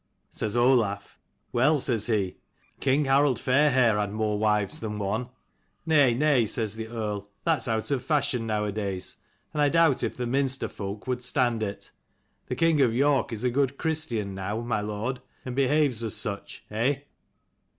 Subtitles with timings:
[0.31, 1.19] Says Olaf,
[1.51, 2.37] Well, says he,
[2.79, 5.29] king Harald Fairhair had more wives than one.
[5.85, 9.17] Nay, nay, says the Earl, that's out of fashion nowadays,
[9.53, 11.91] and I doubt if the Minster folk would stand it:
[12.47, 16.63] the king of York is a good Christian now, my lord, and behaves as such:
[16.71, 17.01] eh?